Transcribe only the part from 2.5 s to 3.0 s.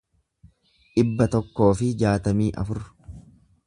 afur